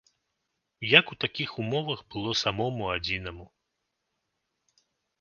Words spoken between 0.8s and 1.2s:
Як у